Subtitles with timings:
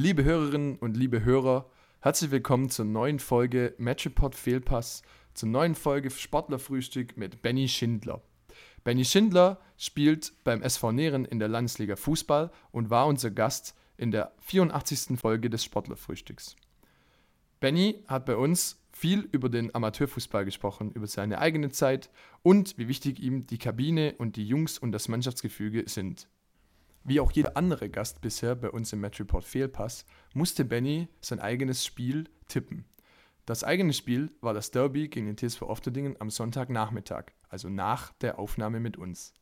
[0.00, 5.02] Liebe Hörerinnen und liebe Hörer, herzlich willkommen zur neuen Folge Matchpot Fehlpass,
[5.34, 8.22] zur neuen Folge Sportlerfrühstück mit Benny Schindler.
[8.84, 14.12] Benny Schindler spielt beim SV Nähren in der Landesliga Fußball und war unser Gast in
[14.12, 15.18] der 84.
[15.18, 16.54] Folge des Sportlerfrühstücks.
[17.58, 22.08] Benny hat bei uns viel über den Amateurfußball gesprochen, über seine eigene Zeit
[22.44, 26.28] und wie wichtig ihm die Kabine und die Jungs und das Mannschaftsgefüge sind.
[27.04, 30.04] Wie auch jeder andere Gast bisher bei uns im Match Report Fehlpass,
[30.34, 32.84] musste Benny sein eigenes Spiel tippen.
[33.46, 38.38] Das eigene Spiel war das Derby gegen den TSV Ofterdingen am Sonntagnachmittag, also nach der
[38.38, 39.32] Aufnahme mit uns.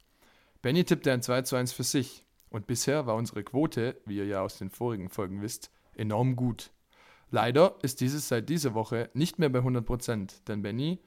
[0.62, 4.26] Benny tippte ein 2 zu 1 für sich und bisher war unsere Quote, wie ihr
[4.26, 6.70] ja aus den vorigen Folgen wisst, enorm gut.
[7.30, 11.00] Leider ist dieses seit dieser Woche nicht mehr bei 100%, denn Benny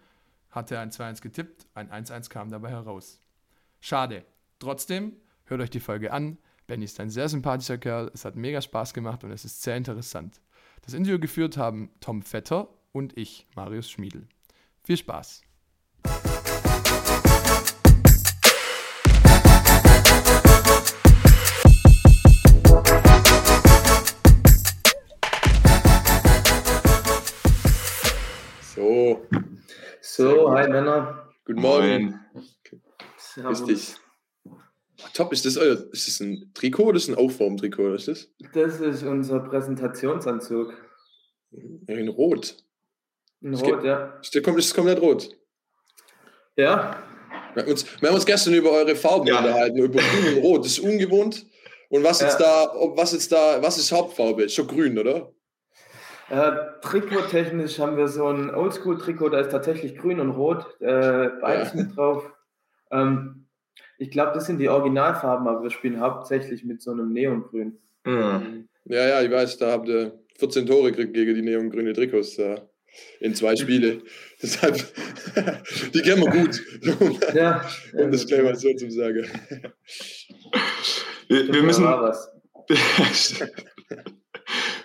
[0.50, 3.22] hatte ein 2-1 getippt, ein 1-1 kam dabei heraus.
[3.80, 4.26] Schade.
[4.60, 5.14] Trotzdem,
[5.46, 6.38] hört euch die Folge an.
[6.70, 9.76] Benny ist ein sehr sympathischer Kerl, es hat mega Spaß gemacht und es ist sehr
[9.76, 10.40] interessant.
[10.84, 14.28] Das Interview geführt haben Tom Vetter und ich, Marius Schmiedel.
[14.84, 15.42] Viel Spaß!
[28.76, 29.28] So.
[30.02, 31.34] So, hi Männer.
[31.46, 32.20] Guten Morgen.
[33.34, 33.96] Grüß dich.
[35.04, 37.94] Ach, top, ist das euer, ist das ein Trikot oder ist das ein Aufwärmtrikot?
[37.94, 38.28] ist das?
[38.54, 40.74] Das ist unser Präsentationsanzug.
[41.52, 42.58] In Rot.
[43.42, 44.18] In Das Rot, geht- ja.
[44.22, 45.30] Ist der komplett, ist komplett rot.
[46.56, 46.98] Ja,
[47.56, 49.38] Wir haben, uns, wir haben uns gestern über eure Farben Ja.
[49.40, 50.66] unterhalten, über Grün und Rot.
[50.66, 51.46] Das ist ungewohnt.
[51.90, 52.66] Und was jetzt Ja.
[52.68, 54.44] da, ob- was jetzt da, was ist Hauptfarbe?
[54.44, 55.32] Ist schon grün, oder?
[56.32, 61.74] äh, trikottechnisch haben wir so ein Oldschool-Trikot, da ist tatsächlich grün und rot, äh, beides
[61.74, 61.76] Ja.
[61.82, 62.32] mit drauf.
[62.92, 63.48] Ähm,
[64.00, 67.78] ich glaube, das sind die Originalfarben, aber wir spielen hauptsächlich mit so einem Neongrün.
[68.06, 68.70] Mhm.
[68.86, 72.70] Ja, ja, ich weiß, da habt ihr 14 Tore gekriegt gegen die neongrüne Trikots da
[73.20, 74.02] in zwei Spiele.
[74.42, 74.76] Deshalb,
[75.94, 76.62] die kennen wir gut.
[77.36, 79.28] Ja, um das gleich mal so zu sagen.
[81.28, 82.32] Wir, wir müssen, Da war was.
[83.38, 83.48] wir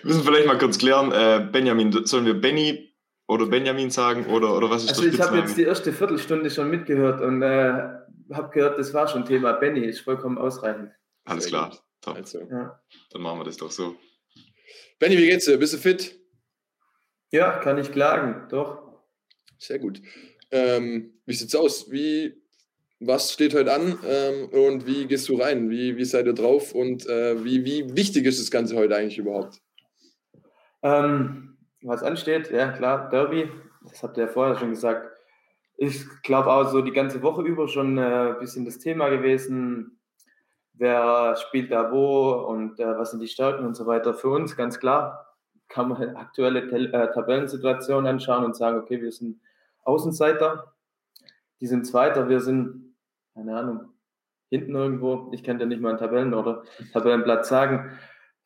[0.03, 2.94] müssen vielleicht mal kurz klären, äh, Benjamin, sollen wir Benny
[3.27, 6.49] oder Benjamin sagen oder, oder was ist Also der ich habe jetzt die erste Viertelstunde
[6.49, 7.89] schon mitgehört und äh,
[8.31, 10.91] habe gehört, das war schon Thema Benny, ist vollkommen ausreichend.
[11.25, 12.15] Alles klar, top.
[12.15, 12.41] Also.
[12.41, 12.79] Ja.
[13.11, 13.95] Dann machen wir das doch so.
[14.99, 15.57] Benny, wie geht's dir?
[15.57, 16.19] Bist du fit?
[17.31, 19.01] Ja, kann ich klagen, doch.
[19.57, 20.01] Sehr gut.
[20.51, 21.91] Ähm, wie sieht's aus?
[21.91, 22.41] Wie,
[22.99, 25.69] was steht heute an ähm, und wie gehst du rein?
[25.69, 29.17] Wie, wie seid ihr drauf und äh, wie, wie wichtig ist das Ganze heute eigentlich
[29.17, 29.61] überhaupt?
[30.83, 31.54] Ähm,
[31.85, 33.51] was ansteht, ja klar, Derby,
[33.83, 35.11] das habt ihr ja vorher schon gesagt.
[35.77, 39.99] Ich glaube auch so die ganze Woche über schon äh, ein bisschen das Thema gewesen.
[40.73, 44.13] Wer spielt da wo und äh, was sind die Stärken und so weiter.
[44.13, 45.35] Für uns ganz klar,
[45.67, 49.39] kann man aktuelle Tel äh, Tabellensituation anschauen und sagen, okay, wir sind
[49.83, 50.73] Außenseiter,
[51.59, 52.95] die sind Zweiter, wir sind,
[53.33, 53.93] keine Ahnung,
[54.49, 55.29] hinten irgendwo.
[55.33, 56.63] Ich kann dir nicht mal einen Tabellen- oder
[56.93, 57.97] Tabellenplatz sagen.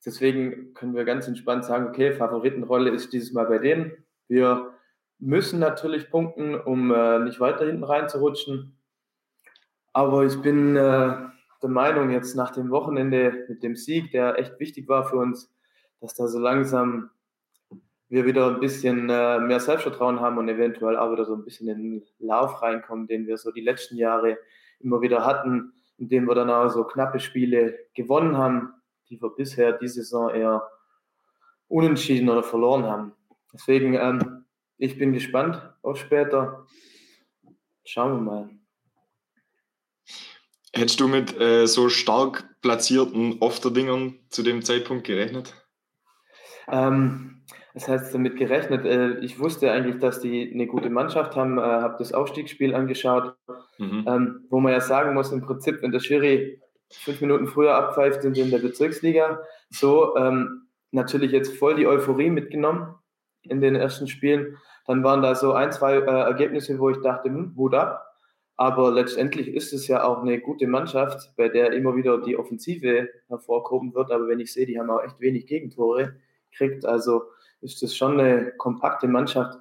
[0.05, 3.91] Deswegen können wir ganz entspannt sagen, okay, Favoritenrolle ist dieses Mal bei denen.
[4.27, 4.71] Wir
[5.19, 8.77] müssen natürlich punkten, um äh, nicht weiter hinten reinzurutschen.
[9.91, 11.15] Aber ich bin äh,
[11.61, 15.53] der Meinung, jetzt nach dem Wochenende mit dem Sieg, der echt wichtig war für uns,
[15.99, 17.09] dass da so langsam
[18.07, 21.67] wir wieder ein bisschen äh, mehr Selbstvertrauen haben und eventuell auch wieder so ein bisschen
[21.67, 24.37] in den Lauf reinkommen, den wir so die letzten Jahre
[24.79, 28.73] immer wieder hatten, indem wir dann auch so knappe Spiele gewonnen haben,
[29.09, 30.67] die wir bisher die Saison eher
[31.67, 33.13] unentschieden oder verloren haben.
[33.53, 34.45] Deswegen, ähm,
[34.77, 36.65] ich bin gespannt auf später.
[37.83, 38.49] Schauen wir mal.
[40.73, 45.53] Hättest du mit äh, so stark platzierten Ofterdingern zu dem Zeitpunkt gerechnet?
[46.67, 47.41] Ähm,
[47.73, 48.85] das heißt damit gerechnet.
[48.85, 53.35] Äh, ich wusste eigentlich, dass die eine gute Mannschaft haben, äh, habe das Aufstiegsspiel angeschaut,
[53.79, 54.05] Mhm.
[54.07, 56.61] ähm, wo man ja sagen muss, im Prinzip, wenn der Schiri
[56.91, 59.41] fünf Minuten früher abpfeift, sind wir in der Bezirksliga.
[59.69, 62.95] So, ähm, natürlich jetzt voll die Euphorie mitgenommen
[63.43, 64.57] in den ersten Spielen.
[64.87, 68.05] Dann waren da so ein, zwei äh, Ergebnisse, wo ich dachte, hm, Hut ab.
[68.55, 73.07] Aber letztendlich ist es ja auch eine gute Mannschaft, bei der immer wieder die Offensive
[73.27, 74.11] hervorkommen wird.
[74.11, 76.15] Aber wenn ich sehe, die haben auch echt wenig Gegentore
[76.51, 77.23] kriegt, also
[77.61, 79.59] ist das schon eine kompakte Mannschaft.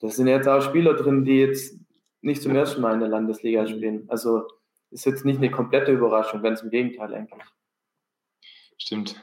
[0.00, 1.78] Da sind jetzt auch Spieler drin, die jetzt
[2.22, 4.04] nicht zum ersten Mal in der Landesliga spielen.
[4.08, 4.46] Also
[4.90, 7.44] ist jetzt nicht eine komplette Überraschung, ganz im Gegenteil eigentlich.
[8.78, 9.22] Stimmt.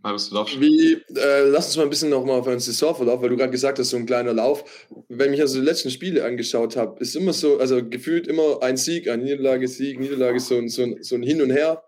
[0.00, 0.60] Marius, du darfst.
[0.60, 3.78] Wie, äh, lass uns mal ein bisschen nochmal auf einen Saisonverlauf, weil du gerade gesagt
[3.78, 4.86] hast, so ein kleiner Lauf.
[5.08, 8.76] Wenn ich also die letzten Spiele angeschaut habe, ist immer so, also gefühlt immer ein
[8.76, 11.82] Sieg, eine Niederlage, Sieg, Niederlage, so ein, so ein, so ein Hin und Her.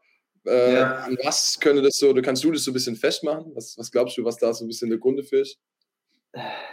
[0.44, 0.94] Äh, Ja.
[1.04, 3.52] An was könnte das so, oder kannst du das so ein bisschen festmachen?
[3.54, 5.58] Was, was glaubst du, was da so ein bisschen der Grund für ist?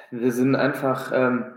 [0.09, 1.53] Wir sind einfach ähm,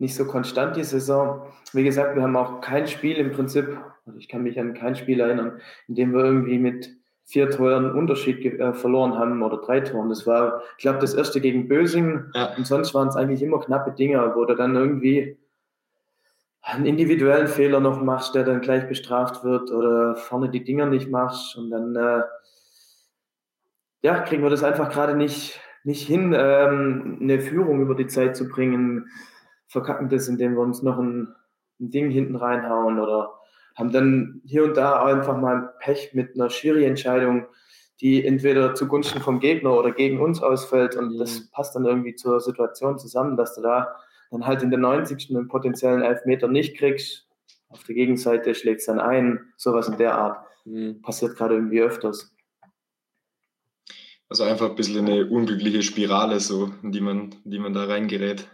[0.00, 1.42] nicht so konstant die Saison.
[1.72, 4.96] Wie gesagt, wir haben auch kein Spiel im Prinzip, also ich kann mich an kein
[4.96, 6.90] Spiel erinnern, in dem wir irgendwie mit
[7.24, 10.08] vier Toren Unterschied äh, verloren haben oder drei Toren.
[10.08, 12.54] Das war, ich glaube, das erste gegen Bösingen Ja.
[12.56, 15.38] und sonst waren es eigentlich immer knappe Dinger, wo du dann irgendwie
[16.62, 21.10] einen individuellen Fehler noch machst, der dann gleich bestraft wird oder vorne die Dinger nicht
[21.10, 22.22] machst und dann äh,
[24.02, 28.34] ja, kriegen wir das einfach gerade nicht, nicht hin, ähm, eine Führung über die Zeit
[28.34, 29.08] zu bringen,
[29.70, 31.34] verkacken das, indem wir uns noch ein,
[31.80, 33.34] ein Ding hinten reinhauen oder
[33.76, 37.46] haben dann hier und da einfach mal Pech mit einer Schiri-Entscheidung,
[38.00, 42.40] die entweder zugunsten vom Gegner oder gegen uns ausfällt und das passt dann irgendwie zur
[42.40, 43.94] Situation zusammen, dass du da
[44.30, 45.30] dann halt in der 90.
[45.30, 47.28] einen potenziellen Elfmeter nicht kriegst.
[47.68, 50.44] Auf der Gegenseite schlägst dann ein, sowas in der Art.
[50.64, 51.00] Hm.
[51.02, 52.34] Passiert gerade irgendwie öfters.
[54.28, 57.84] Also einfach ein bisschen eine unglückliche Spirale, so, in die man, in die man da
[57.84, 58.48] reingerät.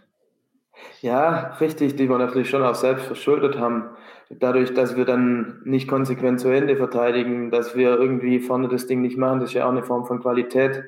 [1.01, 3.89] Ja, richtig, die wir natürlich schon auch selbst verschuldet haben.
[4.29, 9.01] Dadurch, dass wir dann nicht konsequent zu Ende verteidigen, dass wir irgendwie vorne das Ding
[9.01, 10.83] nicht machen, das ist ja auch eine Form von Qualität.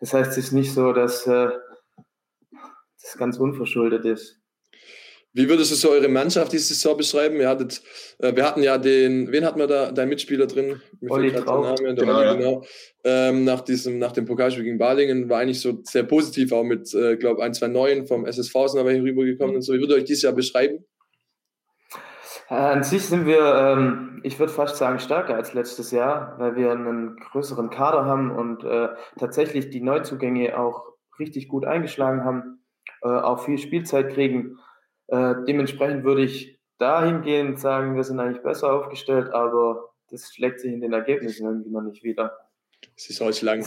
[0.00, 1.48] Das heißt, es ist nicht so, dass äh,
[3.02, 4.40] das ganz unverschuldet ist.
[5.36, 7.36] Wie würdest du so eure Mannschaft diese Saison beschreiben?
[7.36, 7.82] Ihr hattet,
[8.20, 10.80] äh, wir hatten ja den, wen hatten wir da, dein Mitspieler drin?
[11.00, 11.30] Mir Olli.
[11.30, 12.34] Name, Genau, Olli, ja.
[12.34, 12.64] genau.
[13.04, 16.94] Ähm, nach, diesem, nach dem Pokalspiel gegen Balingen war eigentlich so sehr positiv, auch mit,
[16.94, 19.74] äh, glaube ein, zwei Neuen vom SSV sind aber hier rübergekommen und so.
[19.74, 20.86] Wie würdet ihr euch dieses Jahr beschreiben?
[22.48, 26.56] Äh, An sich sind wir, ähm, ich würde fast sagen, stärker als letztes Jahr, weil
[26.56, 30.82] wir einen größeren Kader haben und äh, tatsächlich die Neuzugänge auch
[31.18, 32.64] richtig gut eingeschlagen haben,
[33.02, 34.56] äh, auch viel Spielzeit kriegen.
[35.08, 40.72] Äh, dementsprechend würde ich dahingehend sagen, wir sind eigentlich besser aufgestellt, aber das schlägt sich
[40.72, 42.36] in den Ergebnissen irgendwie noch nicht wieder.
[42.96, 43.66] Es ist heute lang.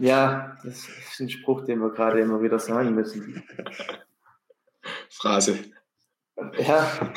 [0.00, 3.42] Ja, das ist ein Spruch, den wir gerade immer wieder sagen müssen.
[5.10, 5.58] Phrase.
[6.58, 7.12] Ja,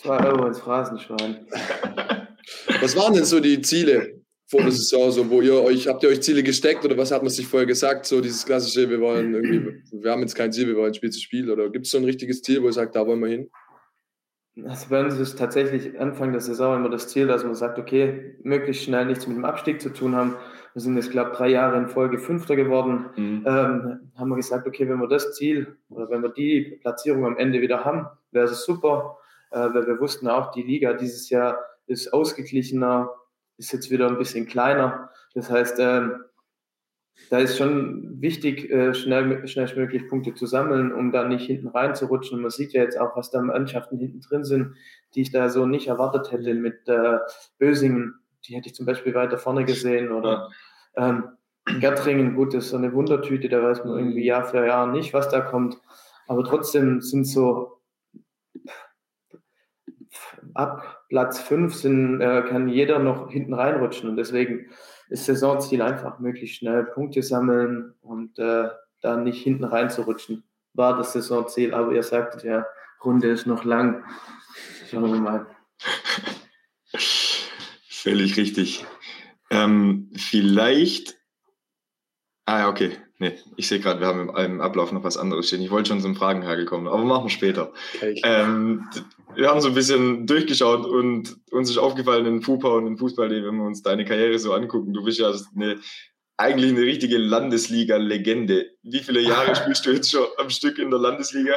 [0.00, 1.46] zwei Euro ins Phrasenschwein.
[2.80, 4.23] Was waren denn so die Ziele
[4.54, 7.22] vor der Saison, so, wo ihr euch, habt ihr euch Ziele gesteckt oder was hat
[7.22, 8.06] man sich vorher gesagt?
[8.06, 11.20] So dieses klassische, wir wollen irgendwie, wir haben jetzt kein Ziel, wir wollen Spiel zu
[11.20, 13.50] Spiel oder gibt es so ein richtiges Ziel, wo ihr sagt, da wollen wir hin?
[14.64, 18.36] Also bei uns ist tatsächlich Anfang der Saison immer das Ziel, dass man sagt, okay,
[18.44, 20.36] möglichst schnell nichts mit dem Abstieg zu tun haben.
[20.74, 23.06] Wir sind jetzt, glaube ich, drei Jahre in Folge Fünfter geworden.
[23.16, 23.44] Mhm.
[23.44, 27.36] Ähm, haben wir gesagt, okay, wenn wir das Ziel oder wenn wir die Platzierung am
[27.36, 29.18] Ende wieder haben, wäre es super.
[29.50, 33.10] Äh, weil wir wussten auch, die Liga dieses Jahr ist ausgeglichener,
[33.56, 35.10] ist jetzt wieder ein bisschen kleiner.
[35.34, 36.24] Das heißt, ähm,
[37.30, 42.40] da ist schon wichtig, äh, schnell, schnellstmöglich Punkte zu sammeln, um da nicht hinten reinzurutschen.
[42.40, 44.74] Man sieht ja jetzt auch, was da Mannschaften hinten drin sind,
[45.14, 47.18] die ich da so nicht erwartet hätte mit äh,
[47.58, 48.14] Bösingen.
[48.46, 50.50] Die hätte ich zum Beispiel weiter vorne gesehen oder
[50.96, 51.28] ähm,
[51.80, 55.14] Gärtringen, gut, das ist so eine Wundertüte, da weiß man irgendwie Jahr für Jahr nicht,
[55.14, 55.78] was da kommt.
[56.26, 57.80] Aber trotzdem sind so
[60.52, 64.66] ab Platz 5 sind, äh, kann jeder noch hinten reinrutschen und deswegen
[65.08, 68.68] ist Saisonziel einfach möglichst schnell Punkte sammeln und äh,
[69.00, 70.42] da nicht hinten reinzurutschen.
[70.72, 72.66] War das Saisonziel, aber ihr sagtet ja,
[73.04, 74.02] Runde ist noch lang.
[74.90, 75.46] Schauen wir mal.
[77.88, 78.84] Völlig richtig.
[79.50, 81.16] Ähm, vielleicht.
[82.44, 82.98] Ah, okay.
[83.18, 85.62] Nee, ich sehe gerade, wir haben im, im Ablauf noch was anderes stehen.
[85.62, 87.72] Ich wollte schon zum Fragenhagel kommen, aber machen wir später.
[87.94, 88.20] Okay.
[88.24, 88.88] Ähm,
[89.36, 93.30] wir haben so ein bisschen durchgeschaut und uns ist aufgefallen in FUPA und in Fußball,
[93.30, 94.92] wenn wir uns deine Karriere so angucken.
[94.92, 95.78] Du bist ja eine,
[96.36, 98.70] eigentlich eine richtige Landesliga-Legende.
[98.82, 101.54] Wie viele Jahre spielst du jetzt schon am Stück in der Landesliga?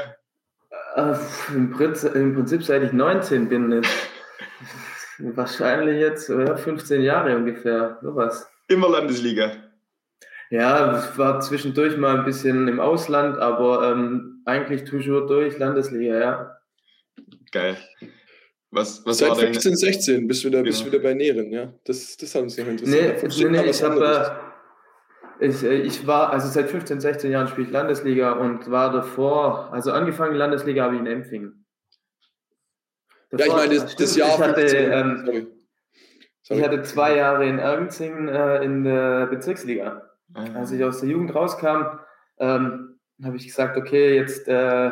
[0.96, 1.16] Äh,
[1.56, 3.90] Im, Prinzip, Im Prinzip seit ich 19 bin, jetzt,
[5.20, 8.48] wahrscheinlich jetzt ja, 15 Jahre ungefähr, sowas.
[8.68, 9.52] Immer Landesliga.
[10.50, 16.20] Ja, ich war zwischendurch mal ein bisschen im Ausland, aber ähm, eigentlich toujours durch Landesliga,
[16.20, 16.58] ja.
[17.52, 17.78] Geil.
[18.72, 20.92] Was, was Seit war deine, 15, 16 bist du wieder, bist Genau.
[20.94, 21.74] wieder bei Nähren, ja?
[21.86, 23.52] Das, das hat uns noch Nee, interessiert.
[23.52, 24.42] nee, nee was ich habe,
[25.40, 28.92] äh, ich, äh, ich war, also seit 15, 16 Jahren spiele ich Landesliga und war
[28.92, 31.66] davor, also angefangen Landesliga habe ich in Empfingen.
[33.32, 35.48] ja, ich meine, das, das Jahr ich hatte, 15, ähm, sorry.
[36.44, 36.60] Sorry.
[36.60, 40.07] ich hatte zwei Jahre in Ergenzing äh, in der Bezirksliga.
[40.38, 42.00] Als ich aus der Jugend rauskam,
[42.38, 44.92] ähm, habe ich gesagt, okay, jetzt äh,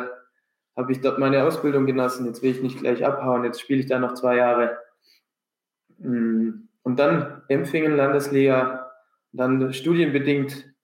[0.76, 3.86] habe ich dort meine Ausbildung genossen, jetzt will ich nicht gleich abhauen, jetzt spiele ich
[3.86, 4.76] da noch zwei Jahre.
[5.98, 8.90] Mm, Und dann Empfingen, Landesliga,
[9.32, 10.74] dann studienbedingt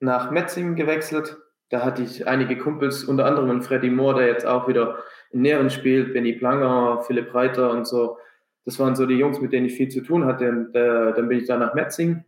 [0.00, 1.38] nach Metzingen gewechselt.
[1.70, 4.98] Da hatte ich einige Kumpels, unter anderem Freddy Moore, der jetzt auch wieder
[5.30, 8.18] in Näheren spielt, Benny Planger, Philipp Reiter und so.
[8.64, 10.48] das waren so die Jungs, mit denen ich viel zu tun hatte.
[10.48, 12.24] Und äh, dann bin ich da nach Metzing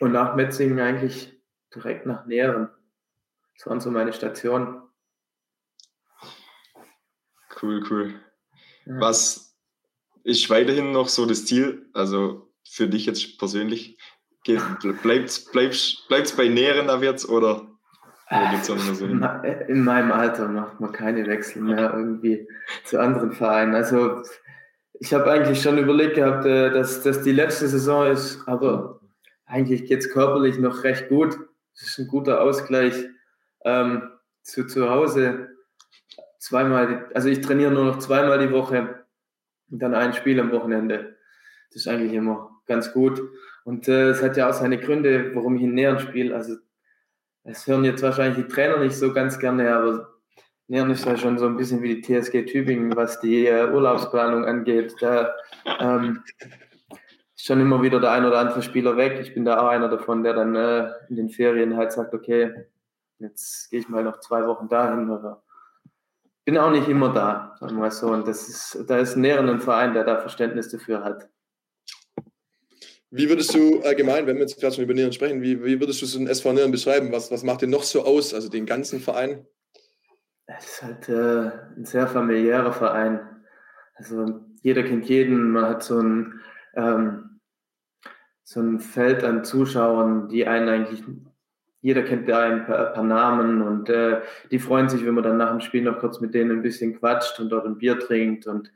[0.00, 1.32] und nach Metzing eigentlich
[1.74, 2.68] direkt nach Näheren.
[3.56, 4.82] Das waren so meine Stationen.
[7.62, 8.14] Cool, cool.
[8.86, 9.00] Ja.
[9.00, 9.56] Was
[10.24, 11.88] ist weiterhin noch so das Ziel?
[11.92, 13.98] Also für dich jetzt persönlich?
[15.02, 17.66] Bleibt es bleibt's, bei Näheren ab jetzt oder
[19.68, 22.48] in meinem Alter macht man keine Wechsel mehr irgendwie
[22.84, 23.74] zu anderen Vereinen.
[23.74, 24.22] Also
[24.94, 28.99] ich habe eigentlich schon überlegt gehabt, äh, dass das die letzte Saison ist, aber
[29.50, 31.38] eigentlich geht es körperlich noch recht gut.
[31.74, 32.94] Es ist ein guter Ausgleich
[33.64, 34.10] ähm,
[34.42, 35.48] zu zu Hause.
[36.38, 39.04] Zweimal, also ich trainiere nur noch zweimal die Woche
[39.70, 41.16] und dann ein Spiel am Wochenende.
[41.68, 43.20] Das ist eigentlich immer ganz gut.
[43.64, 46.34] Und äh, es hat ja auch seine Gründe, warum ich in Nähern spiele.
[46.34, 46.56] Also
[47.44, 50.08] es hören jetzt wahrscheinlich die Trainer nicht so ganz gerne, aber
[50.68, 54.44] Nähern ist ja schon so ein bisschen wie die TSG Tübingen, was die äh, Urlaubsplanung
[54.44, 54.94] angeht.
[55.00, 55.34] Da
[55.80, 56.22] ähm,
[57.40, 59.18] ist schon immer wieder der ein oder andere Spieler weg.
[59.20, 62.66] Ich bin da auch einer davon, der dann äh, in den Ferien halt sagt, okay,
[63.18, 65.42] jetzt gehe ich mal noch zwei Wochen dahin oder
[66.44, 68.08] bin auch nicht immer da, sagen wir mal so.
[68.08, 71.28] Und das ist, da ist ein Verein, der da Verständnis dafür hat.
[73.10, 76.00] Wie würdest du allgemein, wenn wir jetzt gerade schon über Nieren sprechen, wie, wie würdest
[76.02, 77.10] du so einen SV Nieren beschreiben?
[77.10, 79.46] Was, was macht den noch so aus, also den ganzen Verein?
[80.46, 83.20] Es ist halt äh, ein sehr familiärer Verein.
[83.94, 86.40] Also jeder kennt jeden, man hat so ein,
[86.74, 87.29] ähm,
[88.50, 91.04] so ein Feld an Zuschauern, die einen eigentlich,
[91.82, 95.50] jeder kennt einen per, per Namen und äh, die freuen sich, wenn man dann nach
[95.50, 98.48] dem Spiel noch kurz mit denen ein bisschen quatscht und dort ein Bier trinkt.
[98.48, 98.72] Und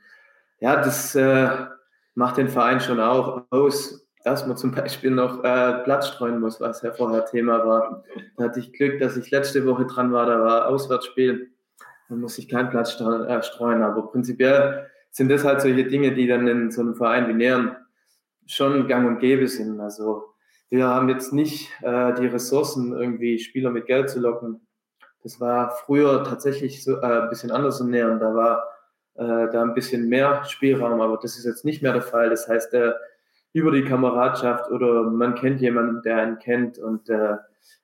[0.61, 1.49] ja, das äh,
[2.13, 6.59] macht den Verein schon auch aus dass man zum Beispiel noch äh, Platz streuen muss,
[6.59, 8.03] was ja vorher Thema war.
[8.37, 11.51] Da hatte ich Glück, dass ich letzte Woche dran war, da war Auswärtsspiel.
[12.09, 13.83] Da muss ich keinen Platz äh, streuen.
[13.83, 17.75] Aber prinzipiell sind das halt solche Dinge, die dann in so einem Verein wie Nähern
[18.45, 19.79] schon gang und gäbe sind.
[19.79, 20.35] Also
[20.69, 24.61] wir haben jetzt nicht äh, die Ressourcen, irgendwie Spieler mit Geld zu locken.
[25.23, 28.19] Das war früher tatsächlich so, äh, ein bisschen anders in Nähern.
[28.19, 28.63] Da war
[29.15, 32.29] äh, da ein bisschen mehr Spielraum, aber das ist jetzt nicht mehr der Fall.
[32.29, 32.99] Das heißt, der
[33.53, 37.37] über die Kameradschaft oder man kennt jemanden, der einen kennt und äh,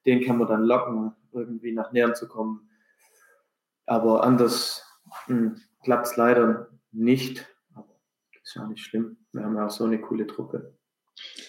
[0.06, 2.70] den kann man dann locken, irgendwie nach Nähern zu kommen.
[3.86, 4.86] Aber anders
[5.26, 7.48] hm, klappt es leider nicht.
[7.74, 7.96] Aber
[8.44, 9.18] ist ja nicht schlimm.
[9.34, 10.76] Wir haben ja auch so eine coole Truppe.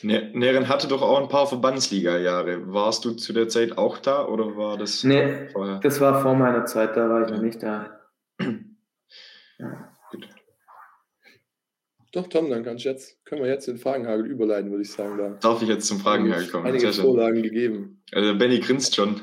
[0.03, 2.73] Nähren hatte doch auch ein paar Verbandsliga-Jahre.
[2.73, 5.79] Warst du zu der Zeit auch da oder war das nee, vorher?
[5.81, 8.01] Das war vor meiner Zeit, da war ich noch nicht da.
[9.59, 9.89] ja.
[12.15, 15.17] Doch, Tom, dann kannst jetzt, können wir jetzt den Fragenhagel überleiten, würde ich sagen.
[15.17, 16.67] Da Darf ich jetzt zum Fragenhagel kommen?
[16.67, 18.03] Einige Vorlagen gegeben.
[18.13, 19.21] Also Benny grinst schon.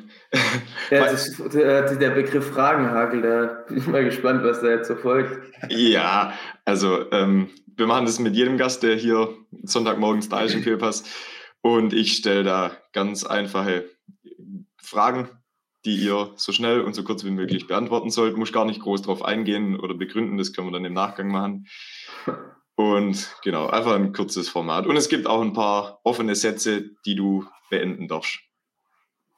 [0.89, 4.95] Ja, ist, der, der, Begriff Fragenhagel, da bin ich mal gespannt, was da jetzt so
[4.95, 5.39] folgt.
[5.69, 6.33] Ja,
[6.65, 7.49] also ähm,
[7.79, 9.33] wir machen das mit jedem Gast, der hier
[9.63, 11.03] Sonntagmorgens da ist im Fehlpass.
[11.62, 13.89] Und ich stelle da ganz einfache
[14.81, 15.29] Fragen,
[15.86, 18.38] die ihr so schnell und so kurz wie möglich beantworten sollt.
[18.38, 21.67] Muss gar nicht groß drauf eingehen oder begründen, das können wir dann im Nachgang machen.
[22.75, 24.86] Und genau, einfach ein kurzes Format.
[24.86, 28.39] Und es gibt auch ein paar offene Sätze, die du beenden darfst.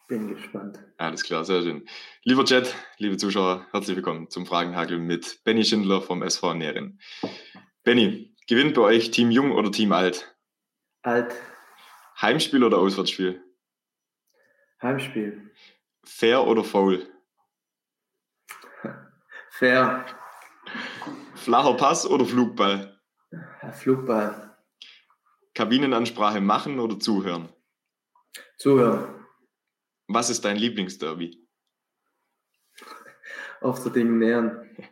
[0.08, 0.80] Bin gespannt.
[0.98, 1.86] Alles klar, sehr schön.
[2.24, 7.00] Lieber Chat, liebe Zuschauer, herzlich willkommen zum Fragenhagel mit Benny Schindler vom SV Nähren.
[7.84, 10.36] Benny, gewinnt bei euch Team Jung oder Team Alt?
[11.04, 11.34] Alt.
[12.22, 13.42] Heimspiel oder Auswärtsspiel?
[14.82, 15.50] Heimspiel.
[16.04, 17.08] Fair oder faul?
[19.52, 20.06] Fair.
[21.36, 23.00] Flacher Pass oder Flugball?
[23.72, 24.58] Flugball.
[25.54, 27.48] Kabinenansprache machen oder zuhören?
[28.58, 29.26] Zuhören.
[30.08, 31.48] Was ist dein Lieblingsderby?
[33.62, 34.91] Auf der Dinge nähern.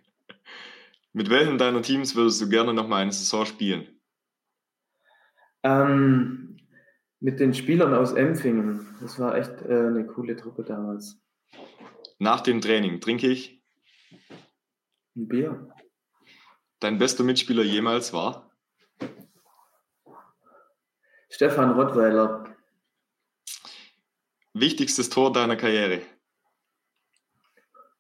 [1.13, 3.99] Mit welchen deiner Teams würdest du gerne nochmal eine Saison spielen?
[5.63, 6.57] Ähm,
[7.19, 8.95] mit den Spielern aus Empfingen.
[9.01, 11.19] Das war echt äh, eine coole Truppe damals.
[12.19, 13.61] Nach dem Training trinke ich?
[15.15, 15.73] Ein Bier.
[16.79, 18.51] Dein bester Mitspieler jemals war?
[21.29, 22.55] Stefan Rottweiler.
[24.53, 26.01] Wichtigstes Tor deiner Karriere?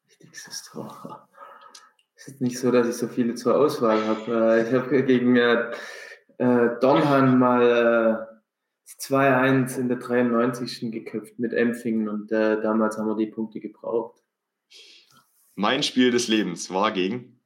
[0.07, 1.28] Wichtigstes Tor.
[2.29, 4.57] Ist nicht so, dass ich so viele zur Auswahl habe.
[4.57, 5.71] Äh, ich habe gegen äh,
[6.37, 10.91] äh, Donhan mal äh, 2-1 in der 93.
[10.91, 14.21] geköpft mit Empfingen und äh, damals haben wir die Punkte gebraucht.
[15.55, 17.39] Mein Spiel des Lebens war gegen?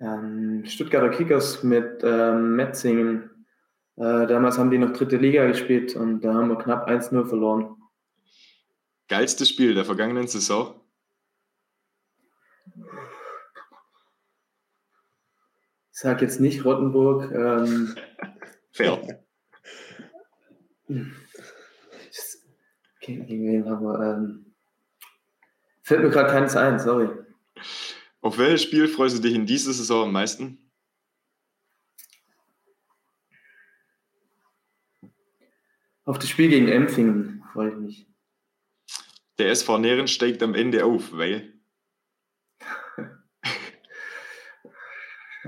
[0.00, 3.30] ähm, Stuttgarter Kickers mit ähm, Metzingen.
[3.96, 7.76] Äh, damals haben die noch dritte Liga gespielt und da haben wir knapp 1-0 verloren.
[9.08, 10.80] Geilstes Spiel der vergangenen Saison?
[16.00, 17.32] Sage jetzt nicht Rottenburg.
[17.32, 17.96] Ähm,
[18.70, 19.24] Fair.
[23.00, 24.00] gegen, wen haben wir?
[24.00, 24.54] Ähm,
[25.82, 27.08] fällt mir gerade keins ein, sorry.
[28.20, 30.70] Auf welches Spiel freust du dich in dieser Saison am meisten?
[36.04, 38.06] Auf das Spiel gegen Empfingen freue ich mich.
[39.38, 41.57] Der SV Nähren steigt am Ende auf, weil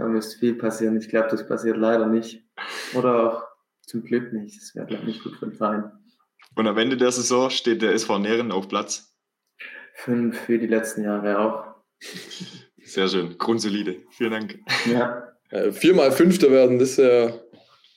[0.01, 0.97] Da müsste viel passieren.
[0.99, 2.43] Ich glaube, das passiert leider nicht.
[2.95, 3.43] Oder auch
[3.87, 4.59] zum Glück nicht.
[4.59, 5.93] Das wäre, glaube ich, nicht gut für den Verein.
[6.57, 9.15] und am Ende der Saison steht der SV Nähren auf Platz.
[9.97, 11.65] Fünf für die letzten Jahre auch.
[12.83, 13.97] Sehr schön, grundsolide.
[14.11, 14.59] Vielen Dank.
[14.87, 17.33] Ja, Äh, viermal Fünfter werden, das ist ja.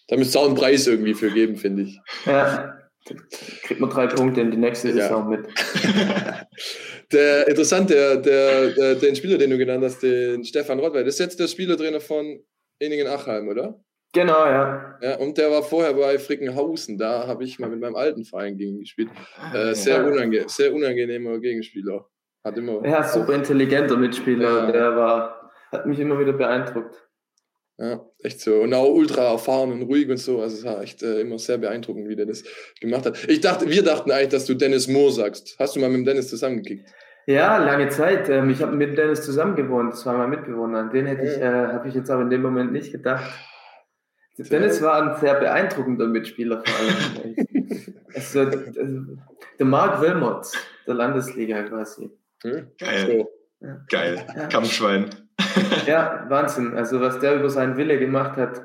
[0.10, 2.00] Da müsste es auch einen Preis irgendwie für geben, finde ich.
[2.26, 2.80] ja.
[3.64, 4.96] Kriegt man drei Punkte in die nächste Ja.
[5.08, 5.48] Saison mit.
[7.14, 11.16] Der interessant, der, der, der, den Spieler, den du genannt hast, den Stefan Rottweil, das
[11.16, 12.44] ist jetzt der Spielertrainer von
[12.80, 13.80] Eningen-Achheim, oder?
[14.14, 14.98] Genau, ja.
[15.02, 16.98] Ja, und der war vorher bei Frickenhausen.
[16.98, 19.10] Da habe ich mal mit meinem alten Verein gegen gespielt.
[19.54, 20.08] Äh, sehr, Ja.
[20.08, 22.08] unange sehr unangenehmer Gegenspieler.
[22.44, 22.86] Hat immer.
[22.86, 24.66] Ja, super intelligenter Mitspieler.
[24.66, 24.72] Ja.
[24.72, 27.08] Der war, hat mich immer wieder beeindruckt.
[27.80, 28.62] Ja, echt so.
[28.62, 30.42] Und auch ultra erfahren und ruhig und so.
[30.42, 32.44] Also es war echt äh, immer sehr beeindruckend, wie der das
[32.80, 33.28] gemacht hat.
[33.28, 35.56] Ich dachte, wir dachten eigentlich, dass du Dennis Moore sagst.
[35.58, 36.88] Hast du mal mit dem Dennis zusammengekickt?
[37.26, 38.30] Ja, lange Zeit.
[38.30, 39.94] Ähm, Ich habe mit Dennis zusammen gewohnt.
[39.94, 40.80] Das war mein Mitbewohner.
[40.80, 43.32] An den hätte ich, äh, habe ich jetzt aber in dem Moment nicht gedacht.
[44.38, 47.36] Dennis war ein sehr beeindruckender Mitspieler vor allem.
[48.16, 49.18] also, also,
[49.60, 50.48] der Mark Wilmot
[50.88, 52.10] der Landesliga quasi.
[52.44, 52.68] Hm?
[52.80, 53.08] Geil.
[53.08, 53.78] So.
[53.90, 54.26] Geil.
[54.36, 54.48] Ja.
[54.48, 55.10] Kampfschwein.
[55.86, 56.76] Ja, Wahnsinn.
[56.76, 58.62] Also was der über seinen Wille gemacht hat,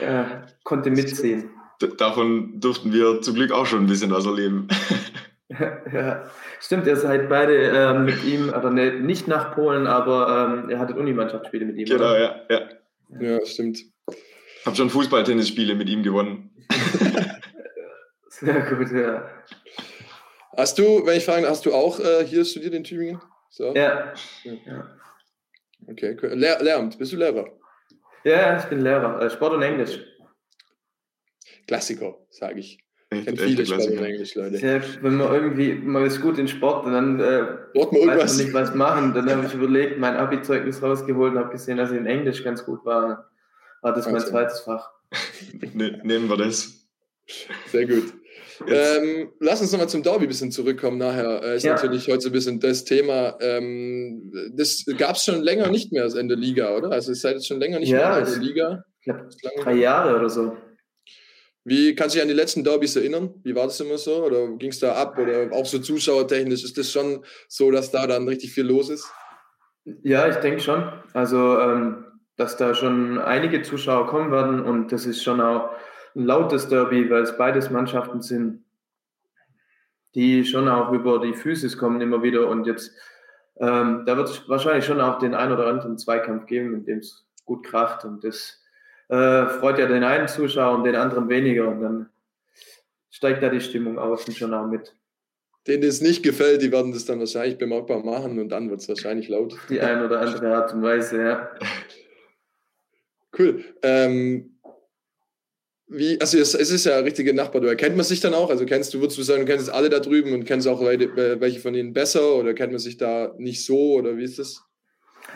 [0.00, 0.24] äh,
[0.64, 1.50] konnte mitziehen.
[1.98, 4.68] Davon durften wir zum Glück auch schon ein bisschen was erleben.
[5.92, 6.30] Ja,
[6.60, 10.78] stimmt, ihr seid beide ähm, mit ihm, oder ne, nicht nach Polen, aber ähm, ihr
[10.78, 11.86] hattet Unimannschaftsspiele mit ihm.
[11.86, 12.20] genau, oder?
[12.20, 12.60] ja, ja.
[13.20, 13.78] Ja, stimmt.
[14.64, 16.50] Hab schon Fußball-Tennisspiele mit ihm gewonnen.
[18.28, 19.28] Sehr gut, ja.
[20.56, 23.20] Hast du, wenn ich frage, hast du auch äh, hier studiert in Tübingen?
[23.50, 23.74] So?
[23.74, 24.12] Ja,
[25.86, 26.30] Okay, cool.
[26.30, 27.46] Lehr Lehramt, bist du Lehrer?
[28.24, 30.00] ja ich bin Lehrer, äh, Sport und Englisch.
[31.66, 32.83] Klassiker, sage ich.
[33.14, 34.06] Echt, echte viele Sport Klassiker.
[34.06, 34.56] Englisch, Leute.
[34.58, 38.36] Ja, wenn man irgendwie, man ist gut in Sport und dann äh, mal weiß irgendwas.
[38.36, 39.14] man nicht, was machen.
[39.14, 42.64] Dann habe ich überlegt, mein Abi-Zeugnis rausgeholt und habe gesehen, dass ich in Englisch ganz
[42.64, 43.30] gut war.
[43.82, 44.30] War das mein Wahnsinn.
[44.30, 44.90] zweites Fach.
[45.74, 46.86] Ne nehmen wir das.
[47.70, 48.12] Sehr gut.
[48.68, 51.42] Ähm, lass uns nochmal zum Derby ein bisschen zurückkommen nachher.
[51.42, 51.74] Äh, ist Ja.
[51.74, 53.36] natürlich heute so ein bisschen das Thema.
[53.40, 56.90] Ähm, das gab es schon länger nicht mehr in der Liga, oder?
[56.92, 58.84] Also ihr seid jetzt schon länger nicht Ja, mehr in es- der Liga.
[59.00, 59.28] Ich glaube,
[59.62, 60.56] drei Jahre oder so.
[61.64, 63.34] Wie kannst du dich an die letzten Derbys erinnern?
[63.42, 64.24] Wie war das immer so?
[64.24, 65.18] Oder ging es da ab?
[65.18, 69.10] Oder auch so zuschauertechnisch ist das schon so, dass da dann richtig viel los ist?
[70.02, 70.92] Ja, ich denke schon.
[71.14, 72.04] Also, ähm,
[72.36, 75.70] dass da schon einige Zuschauer kommen werden und das ist schon auch
[76.14, 78.64] ein lautes Derby, weil es beides Mannschaften sind,
[80.14, 82.92] die schon auch über die Physis kommen immer wieder und jetzt,
[83.56, 86.98] ähm, da wird es wahrscheinlich schon auch den ein oder anderen Zweikampf geben, in dem
[86.98, 88.63] es gut kracht und das
[89.08, 92.08] äh, freut ja den einen Zuschauer und den anderen weniger und dann
[93.10, 94.94] steigt da die Stimmung außen schon auch mit.
[95.66, 98.88] Denen es nicht gefällt, die werden das dann wahrscheinlich bemerkbar machen und dann wird es
[98.88, 99.56] wahrscheinlich laut.
[99.70, 101.50] Die ein oder andere Art und Weise, ja.
[103.38, 103.64] Cool.
[103.82, 104.58] Ähm,
[105.86, 107.60] wie, also es, es ist ja ein richtiger Nachbar.
[107.60, 108.50] Du erkennt man sich dann auch?
[108.50, 111.40] Also kennst du, würdest du sagen, du kennst alle da drüben und kennst auch Leute,
[111.40, 114.62] welche von ihnen besser oder kennt man sich da nicht so oder wie ist das?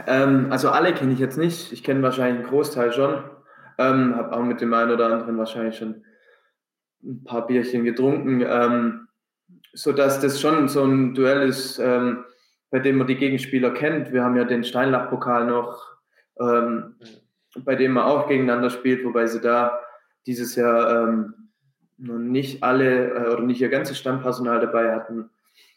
[0.06, 1.72] Ähm, also alle kenne ich jetzt nicht.
[1.72, 3.22] Ich kenne wahrscheinlich einen Großteil schon.
[3.78, 6.04] Ähm, habe auch mit dem einen oder anderen wahrscheinlich schon
[7.02, 8.44] ein paar Bierchen getrunken.
[8.46, 9.08] Ähm,
[9.72, 12.24] sodass das schon so ein Duell ist, ähm,
[12.70, 14.12] bei dem man die Gegenspieler kennt.
[14.12, 15.82] Wir haben ja den Steinlach-Pokal noch,
[16.38, 16.96] ähm,
[17.64, 19.80] bei dem man auch gegeneinander spielt, wobei sie da
[20.26, 21.50] dieses Jahr ähm,
[21.96, 25.30] noch nicht alle äh, oder nicht ihr ganzes Stammpersonal dabei hatten.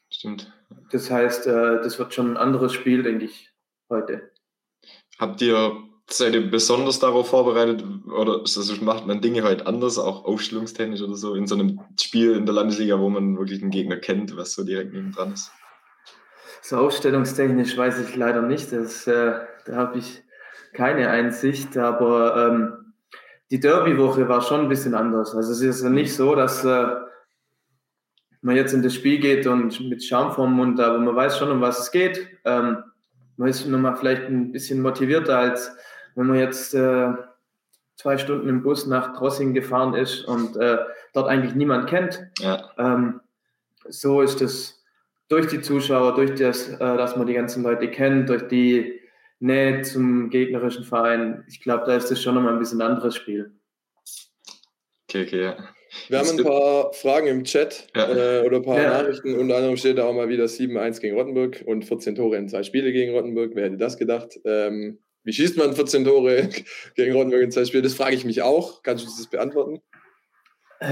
[0.10, 0.52] stimmt.
[0.92, 3.54] Das heißt, äh, das wird schon ein anderes Spiel, denke ich,
[3.90, 4.32] heute.
[5.20, 5.74] Habt ihr,
[6.10, 10.26] seid ihr besonders darauf vorbereitet oder ist das, so, macht man Dinge halt anders, auch
[10.26, 13.98] aufstellungstechnisch oder so, in so einem Spiel in der Landesliga, wo man wirklich einen Gegner
[13.98, 15.52] kennt, was so direkt neben dran ist?
[16.62, 18.72] So ausstellungstechnisch weiß ich leider nicht.
[18.72, 19.34] Das, äh,
[19.66, 20.24] da habe ich
[20.74, 22.94] keine Einsicht, aber ähm,
[23.50, 25.36] die Derby-Woche war schon ein bisschen anders.
[25.36, 26.86] Also es ist ja nicht so, dass äh,
[28.42, 31.52] man jetzt in das Spiel geht und mit Schaum vorm Mund, aber man weiß schon,
[31.52, 32.28] um was es geht.
[32.46, 32.84] Ähm,
[33.38, 35.72] man ist nochmal vielleicht ein bisschen motivierter, als
[36.16, 37.10] wenn man jetzt äh,
[37.96, 40.78] zwei Stunden im Bus nach Drossing gefahren ist und äh,
[41.14, 42.22] dort eigentlich niemand kennt.
[42.40, 43.22] Ja, Ähm,
[43.88, 44.84] so ist es
[45.28, 49.00] durch die Zuschauer, durch das, äh, dass man die ganzen Leute kennt, durch die
[49.40, 51.44] Nähe zum gegnerischen Verein.
[51.48, 53.52] Ich glaube, da ist das schon nochmal ein bisschen ein anderes Spiel.
[55.10, 55.58] Okay, okay, ja.
[56.08, 58.08] Wir haben ein paar Fragen im Chat Ja.
[58.10, 59.02] äh, oder ein paar Ja.
[59.02, 59.36] Nachrichten.
[59.38, 62.64] Unter anderem steht da auch mal wieder 7-1 gegen Rottenburg und 14 Tore in zwei
[62.64, 63.52] Spiele gegen Rottenburg.
[63.56, 64.40] Wer hätte das gedacht?
[64.46, 66.50] Ähm, wie schießt man 14 Tore
[66.96, 67.84] gegen Rottenburg in zwei Spiele?
[67.84, 68.84] Das frage ich mich auch.
[68.84, 69.82] Kannst du das beantworten?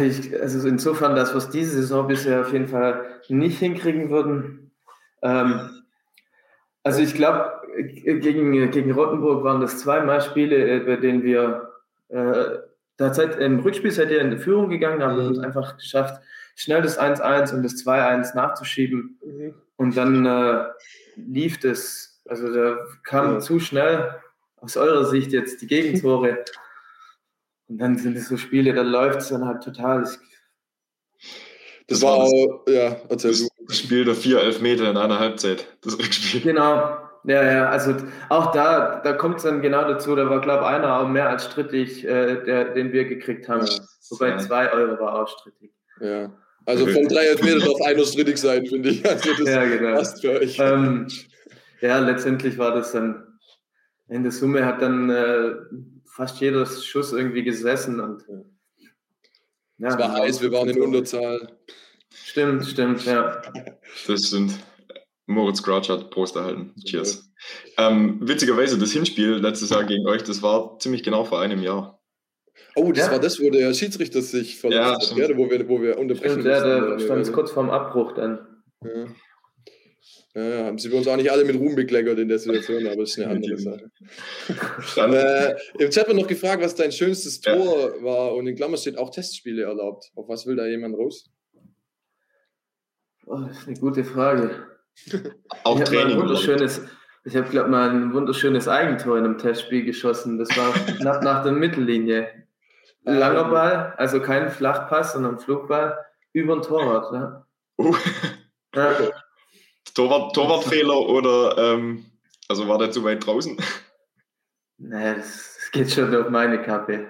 [0.01, 4.71] Ich, also insofern, dass wir es diese Saison bisher auf jeden Fall nicht hinkriegen würden.
[5.23, 5.81] Ähm,
[6.83, 11.69] also ich glaube, gegen, gegen Rottenburg waren das zweimal Spiele, äh, bei denen wir
[12.09, 12.59] äh,
[12.97, 15.31] da im Rückspiel seid ihr in die Führung gegangen, haben Mhm.
[15.31, 16.21] es einfach geschafft,
[16.55, 19.17] schnell das 1-1 und das 2-1 nachzuschieben.
[19.77, 20.65] Und dann äh,
[21.15, 23.39] lief das, also da kam Ja.
[23.39, 24.15] zu schnell
[24.57, 26.43] aus eurer Sicht jetzt die Gegentore.
[27.67, 30.01] Und dann sind es so Spiele, da läuft es dann halt total.
[30.01, 30.19] Das,
[31.87, 33.47] Das war auch, ja, erzähl du.
[33.67, 36.41] Das Spiel der vier Elfmeter in einer Halbzeit, das Rückspiel.
[36.41, 37.95] genau, ja, ja, also
[38.29, 41.29] auch da, da kommt es dann genau dazu, da war, glaube ich, einer auch mehr
[41.29, 43.67] als strittig, äh, der, den wir gekriegt haben.
[44.09, 44.37] Wobei Ja.
[44.39, 45.71] zwei Euro war auch strittig.
[46.01, 46.31] Ja.
[46.65, 49.05] Also von drei Elfmeter darf einer strittig sein, finde ich.
[49.07, 49.97] Also das Ja, genau.
[49.97, 50.57] passt für euch.
[50.59, 51.07] Ähm,
[51.81, 53.39] ja, letztendlich war das dann,
[54.07, 55.55] in der Summe hat dann äh,
[56.05, 58.25] fast jeder Schuss irgendwie gesessen und
[59.77, 61.57] ja, es war heiß, wir waren in Unterzahl.
[62.13, 63.41] Stimmt, stimmt, ja.
[64.07, 64.59] Das sind
[65.25, 66.73] Moritz Grouch hat Prost erhalten.
[66.83, 67.31] Cheers.
[67.77, 72.01] Ähm, witzigerweise, das Hinspiel letztes Jahr gegen euch, das war ziemlich genau vor einem Jahr.
[72.75, 73.11] Oh, das Ja.
[73.13, 75.19] war das, wo der Schiedsrichter sich Ja, verletzt hat, stimmt.
[75.19, 75.37] gell?
[75.37, 77.05] wo, wir, wo wir unterbrechen Stimmt, ja, da mussten.
[77.05, 78.63] stand es kurz vorm Abbruch dann.
[78.83, 79.05] Ja.
[80.35, 82.97] Ja, haben sie bei uns auch nicht alle mit Ruhm bekleckert in der Situation, aber
[82.97, 83.89] das ist eine andere Sache.
[84.97, 87.55] Äh, Im Chat wird noch gefragt, was dein schönstes Ja.
[87.55, 90.11] Tor war und in Klammer steht auch Testspiele erlaubt.
[90.15, 91.29] Auf was will da jemand raus?
[93.25, 94.51] Oh, das ist eine gute Frage.
[95.63, 96.17] auch ich habe mal ein Training.
[96.19, 96.81] wunderschönes,
[97.23, 100.37] ich habe glaube mal ein wunderschönes Eigentor in einem Testspiel geschossen.
[100.37, 102.27] Das war knapp nach der Mittellinie.
[103.05, 105.97] Ein langer Ball, also kein Flachpass, sondern Flugball
[106.33, 107.13] über ein Torwart.
[107.13, 107.47] Ja.
[107.77, 107.95] Uh,
[108.75, 108.95] Ja.
[109.93, 112.05] Torwart, Torwartfehler oder ähm,
[112.47, 113.57] also war der zu weit draußen?
[114.77, 117.07] Nee, das, das geht schon auf meine Kappe.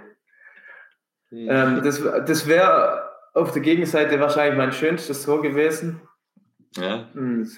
[1.30, 1.48] Hm.
[1.50, 6.02] Ähm, das das wäre auf der Gegenseite wahrscheinlich mein schönstes Tor gewesen.
[6.76, 7.10] Ja.
[7.14, 7.50] Hm.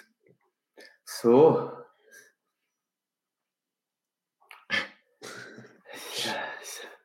[1.06, 1.72] So.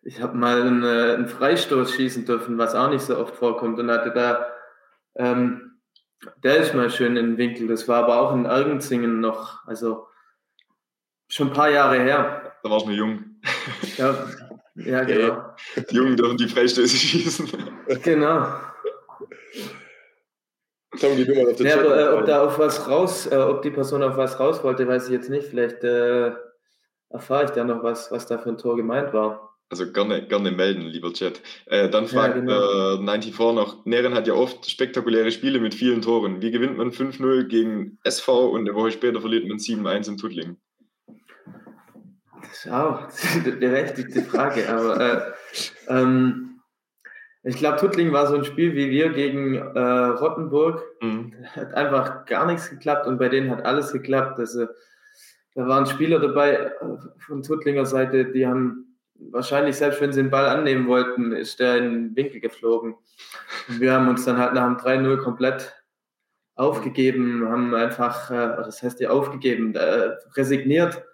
[0.02, 3.80] Ich habe mal einen, äh, einen Freistoß schießen dürfen, was auch nicht so oft vorkommt.
[3.80, 4.46] Und hatte da,
[5.16, 5.75] ähm,
[6.42, 7.68] der ist mal schön in den Winkel.
[7.68, 10.06] Das war aber auch in Ergenzingen noch, also
[11.28, 12.52] schon ein paar Jahre her.
[12.62, 13.24] Da warst du nur jung.
[13.96, 14.26] Ja,
[14.74, 15.54] ja genau.
[15.90, 17.48] Die Jungen dürfen die Freistöße schießen.
[18.02, 18.46] Genau.
[21.00, 23.36] Tom, geh du mal auf den Ja, aber äh, ob da auf was raus, äh,
[23.36, 25.48] ob die Person auf was raus wollte, weiß ich jetzt nicht.
[25.48, 26.32] Vielleicht äh,
[27.10, 29.55] erfahre ich da noch was, was da für ein Tor gemeint war.
[29.68, 31.40] Also gerne, gerne melden, lieber Chat.
[31.66, 32.94] Äh, dann Ja, fragt genau.
[32.94, 36.40] äh, 94 noch, Neren hat ja oft spektakuläre Spiele mit vielen Toren.
[36.40, 40.56] Wie gewinnt man 5-0 gegen SV und eine Woche später verliert man 7-1 in Tuttlingen?
[42.42, 43.08] Das ist auch
[43.44, 45.32] eine berechtigte Frage, aber äh,
[45.88, 46.60] ähm,
[47.42, 50.84] ich glaube, Tuttlingen war so ein Spiel wie wir gegen äh, Rottenburg.
[51.00, 51.32] Mhm.
[51.54, 54.38] Hat einfach gar nichts geklappt und bei denen hat alles geklappt.
[54.38, 54.66] Also,
[55.54, 56.70] da waren Spieler dabei äh,
[57.18, 58.85] von Tuttlinger Seite, die haben
[59.18, 62.94] wahrscheinlich, selbst wenn sie den Ball annehmen wollten, ist der in den Winkel geflogen.
[63.68, 65.74] Und wir haben uns dann halt nach dem 3-0 komplett
[66.54, 71.04] aufgegeben, haben einfach, äh, das heißt ja aufgegeben, äh, resigniert,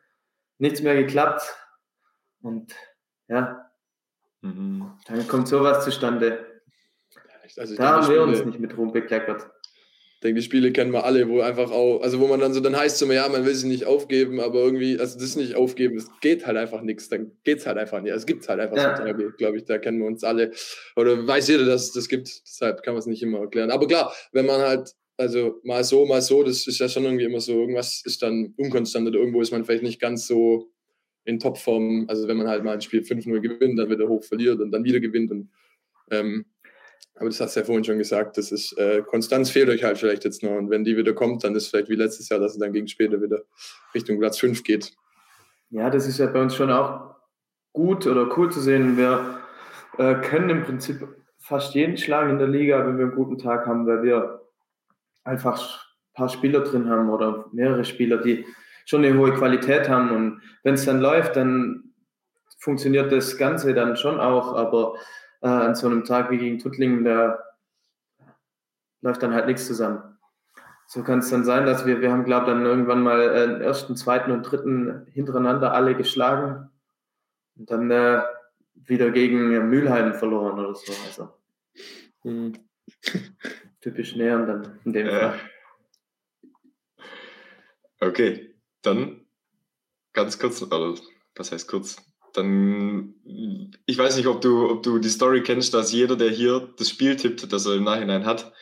[0.59, 1.43] nichts mehr geklappt.
[2.43, 2.73] Und
[3.29, 3.69] ja,
[4.43, 4.91] Mhm.
[5.07, 6.61] dann kommt sowas zustande.
[7.57, 9.49] Also Da haben wir uns nicht mit rumbekleckert.
[10.23, 12.61] Ich denke, die Spiele kennen wir alle, wo einfach auch, also wo man dann so,
[12.61, 15.57] dann heißt es immer, ja, man will sich nicht aufgeben, aber irgendwie, also das nicht
[15.57, 18.13] aufgeben, es geht halt einfach nichts, dann geht's halt einfach nicht.
[18.13, 18.97] Es gibt halt einfach Ja.
[18.97, 20.53] so Tage, glaube ich, da kennen wir uns alle.
[20.95, 23.73] Oder weiß jeder, dass es das gibt, deshalb kann man es nicht immer erklären.
[23.73, 27.25] Aber klar, wenn man halt, also mal so, mal so, das ist ja schon irgendwie
[27.25, 30.71] immer so, irgendwas ist dann unkonstant oder irgendwo ist man vielleicht nicht ganz so
[31.25, 32.05] in Topform.
[32.07, 34.85] Also wenn man halt mal ein Spiel 5-0 gewinnt, dann wieder hoch verliert und dann
[34.85, 35.51] wieder gewinnt und
[36.13, 36.45] ähm,
[37.15, 39.99] aber das hast du ja vorhin schon gesagt, das ist äh, Konstanz fehlt euch halt
[39.99, 40.53] vielleicht jetzt noch.
[40.53, 42.89] Und wenn die wieder kommt, dann ist vielleicht wie letztes Jahr, dass es dann gegen
[42.89, 43.43] später wieder
[43.95, 44.93] Richtung Platz 5 geht.
[45.71, 47.15] Ja, das ist ja bei uns schon auch
[47.73, 48.97] gut oder cool zu sehen.
[48.97, 49.39] Wir
[49.99, 51.07] äh, können im Prinzip
[51.39, 54.43] fast jeden schlagen in der Liga, wenn wir einen guten Tag haben, weil wir
[55.25, 58.45] einfach ein paar Spieler drin haben oder mehrere Spieler, die
[58.85, 60.11] schon eine hohe Qualität haben.
[60.11, 61.95] Und wenn es dann läuft, dann
[62.59, 64.55] funktioniert das Ganze dann schon auch.
[64.55, 64.95] Aber
[65.43, 67.39] äh, an so einem Tag wie gegen Tuttlingen, da
[69.03, 70.19] läuft dann halt nichts zusammen.
[70.87, 73.47] so kann es dann sein, dass wir, wir haben, glaube ich, dann irgendwann mal äh,
[73.49, 76.71] den ersten, zweiten und dritten hintereinander alle geschlagen
[77.57, 78.23] und dann äh,
[78.75, 80.93] wieder gegen ja, Mülheim verloren oder so.
[81.07, 81.29] Also
[82.23, 82.53] Hm.
[83.81, 85.19] typisch Nähern dann in dem Ja.
[85.31, 85.41] Fall.
[88.01, 89.27] Okay, dann
[90.13, 90.95] ganz kurz, oder
[91.37, 91.97] was heißt kurz?
[92.35, 93.15] Dann,
[93.87, 96.89] ich weiß nicht, ob du, ob du die Story kennst, dass jeder, der hier das
[96.91, 98.53] Spiel tippt, das er im Nachhinein hat,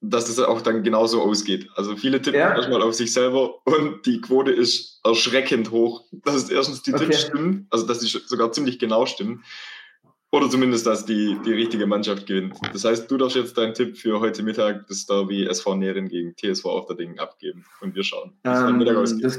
[0.00, 1.68] dass das auch dann genauso ausgeht.
[1.76, 2.54] Also viele tippen Ja.
[2.54, 6.04] erstmal auf sich selber und die Quote ist erschreckend hoch.
[6.12, 7.04] Dass es erstens die Okay.
[7.06, 9.42] Tipps stimmen, also dass die sogar ziemlich genau stimmen.
[10.30, 12.56] Oder zumindest, dass die, die richtige Mannschaft gewinnt.
[12.72, 16.34] Das heißt, du darfst jetzt deinen Tipp für heute Mittag das Derby SV Nähren gegen
[16.36, 17.64] TSV auf der Ding abgeben.
[17.80, 19.24] Und wir schauen, wie es am Ähm, Mittag ausgeht.
[19.24, 19.38] das,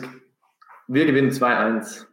[0.87, 2.05] wir gewinnen 2-1.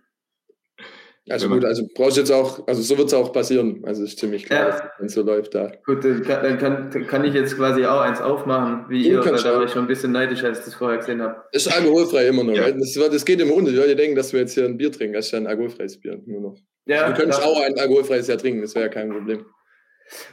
[1.31, 3.83] Also gut, also brauchst jetzt auch, also so wird es auch passieren.
[3.87, 4.91] Also ist ziemlich klar, Ja.
[4.99, 5.71] wenn es so läuft da.
[5.87, 9.55] Gut, dann kann, kann, ich jetzt quasi auch eins aufmachen, wie Du ihr, weil da
[9.55, 11.37] war ich schon ein bisschen neidisch, als ich das vorher gesehen habe.
[11.53, 12.55] Ist alkoholfrei immer noch.
[12.55, 12.65] Ja.
[12.65, 13.71] weil Das, das geht immer unter.
[13.71, 15.15] Die Leute denken, dass wir jetzt hier ein Bier trinken.
[15.15, 16.21] Das ist ja ein alkoholfreies Bier.
[16.27, 16.57] Nur noch.
[16.87, 17.45] Ja, wir können klar.
[17.45, 19.47] auch ein alkoholfreies Jahr trinken, das wäre ja kein Problem.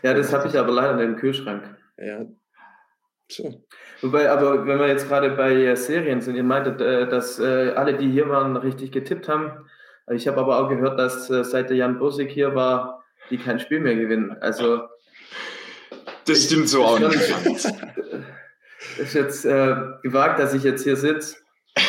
[0.01, 1.63] ja das habe ich aber leider nicht im Kühlschrank.
[1.99, 2.25] Ja.
[3.31, 3.63] So.
[4.01, 7.73] Wobei, aber wenn wir jetzt gerade bei äh, Serien sind, ihr meintet, äh, dass äh,
[7.75, 9.69] alle, die hier waren, richtig getippt haben.
[10.13, 13.59] Ich habe aber auch gehört, dass äh, seit der Jan Bosik hier war, die kein
[13.59, 14.35] Spiel mehr gewinnen.
[14.41, 14.81] Also
[16.25, 17.15] Das stimmt so auch nicht.
[18.97, 21.35] ist jetzt äh, gewagt, dass ich jetzt hier sitze.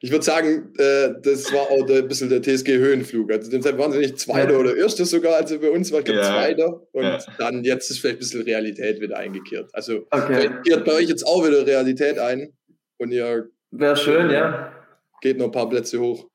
[0.00, 3.32] Ich würde sagen, äh, das war auch der, ein bisschen der TSG-Höhenflug.
[3.32, 4.58] Also deshalb waren sie nicht Zweiter Ja.
[4.58, 6.26] oder Erster sogar, also bei uns war ich glaube Ja.
[6.34, 6.82] Zweiter.
[6.92, 7.18] Und Ja.
[7.36, 9.70] dann jetzt ist vielleicht ein bisschen Realität wieder eingekehrt.
[9.72, 10.26] Also Okay.
[10.28, 12.52] vielleicht kehrt bei euch jetzt auch wieder Realität ein
[12.98, 14.72] und ihr Wäre schön, ja.
[15.20, 16.28] geht noch ein paar Plätze hoch.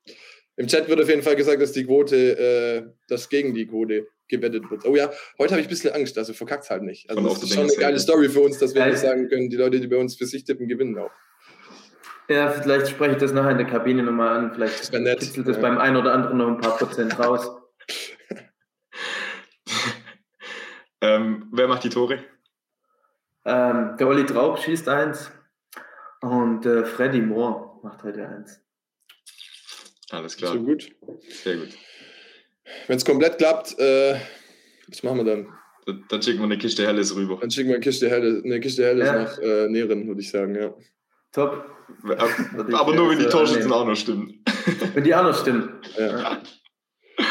[0.56, 4.06] Im Chat wird auf jeden Fall gesagt, dass die Quote, äh, dass gegen die Quote
[4.28, 4.84] gewettet wird.
[4.86, 7.10] Oh ja, heute habe ich ein bisschen Angst, also verkackt halt nicht.
[7.10, 7.98] Also das ist schon eine geile.
[7.98, 8.88] Story für uns, dass wir Ja.
[8.88, 11.10] nicht sagen können, die Leute, die bei uns für sich tippen, gewinnen auch.
[12.28, 14.52] Ja, vielleicht spreche ich das nachher in der Kabine nochmal an.
[14.54, 15.20] Vielleicht Das wäre nett.
[15.20, 15.62] kitzelt das Ja.
[15.62, 17.50] beim einen oder anderen noch ein paar Prozent raus.
[21.02, 22.24] ähm, wer macht die Tore?
[23.44, 25.30] Ähm, der Olli Traub schießt eins
[26.22, 28.63] und äh, Freddy Moore macht heute eins.
[30.16, 30.90] Alles klar, So gut.
[31.42, 31.68] sehr gut.
[32.86, 34.16] Wenn es komplett klappt, äh,
[34.88, 35.48] was machen wir dann?
[35.86, 37.38] Dann, dann schicken wir eine Kiste Helles rüber.
[37.40, 39.22] Dann schicken wir eine Kiste Helles, eine Kiste Helles Ja.
[39.22, 40.72] nach äh, Nähren, würde ich sagen, ja.
[41.32, 41.64] Top.
[42.72, 44.42] Aber nur, wenn die äh, Torschützen auch noch stimmen.
[44.94, 45.74] Wenn die auch noch stimmen.
[45.98, 46.40] ja.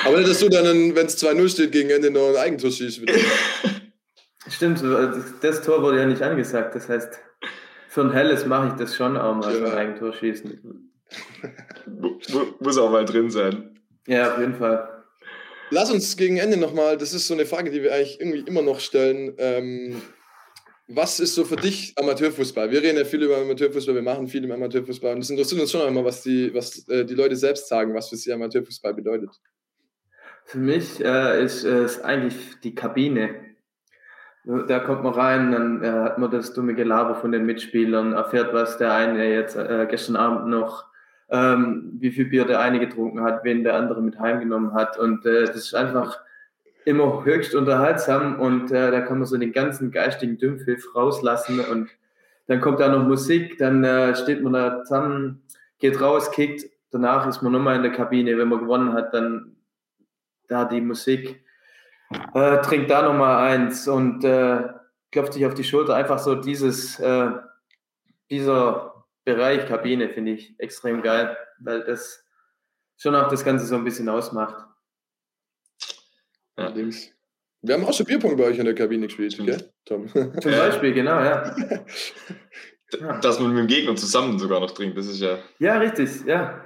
[0.06, 3.02] Aber nicht, dass du dann, wenn es 2-0 steht, gegen Ende noch ein Eigentor schießt.
[4.50, 6.76] Stimmt, das, das Tor wurde ja nicht angesagt.
[6.76, 7.20] Das heißt,
[7.90, 9.66] für ein helles mache ich das schon auch mal, Ja.
[9.68, 10.93] ein Eigentor schießen.
[11.88, 13.80] Mu- mu- Muss auch mal drin sein.
[14.08, 14.90] Ja, auf jeden Fall.
[15.70, 18.62] Lass uns gegen Ende nochmal, das ist so eine Frage, die wir eigentlich irgendwie immer
[18.62, 19.34] noch stellen.
[19.38, 20.02] Ähm,
[20.88, 22.70] was ist so für dich Amateurfußball?
[22.70, 25.72] Wir reden ja viel über Amateurfußball, wir machen viel im Amateurfußball und es interessiert uns
[25.72, 29.30] schon einmal, was die, was, äh, die Leute selbst sagen, was für sie Amateurfußball bedeutet.
[30.46, 33.34] Für mich äh, ist es eigentlich die Kabine.
[34.68, 38.54] Da kommt man rein, dann äh, hat man das dumme Gelaber von den Mitspielern, erfährt,
[38.54, 40.84] was der eine jetzt äh, gestern Abend noch,
[41.30, 44.98] ähm, wie viel Bier der eine getrunken hat, wen der andere mit heimgenommen hat.
[44.98, 46.20] Und äh, das ist einfach
[46.86, 51.90] immer höchst unterhaltsam und äh, da kann man so den ganzen geistigen Dümpfiff rauslassen und
[52.48, 55.44] dann kommt da noch Musik, dann äh, steht man da zusammen,
[55.80, 59.56] geht raus, kickt, danach ist man nochmal in der Kabine, wenn man gewonnen hat, dann
[60.48, 61.44] da die Musik,
[62.34, 64.64] äh, trinkt da nochmal eins und äh,
[65.12, 65.96] klopft sich auf die Schulter.
[65.96, 67.30] Einfach so dieses, äh,
[68.30, 68.93] dieser
[69.26, 72.26] Bereich Kabine finde ich extrem geil, weil das
[72.98, 74.66] schon auch das Ganze so ein bisschen ausmacht.
[76.58, 76.66] Ja.
[76.66, 77.10] Allerdings.
[77.62, 80.08] Wir haben auch schon Bierpong bei euch in der Kabine gespielt, gell, Tom?
[80.10, 80.34] Zum.
[80.52, 81.56] Beispiel, genau, ja.
[83.22, 85.40] Dass man mit dem Gegner zusammen sogar noch trinkt, das ist ja.
[85.60, 86.62] Ja, richtig, ja.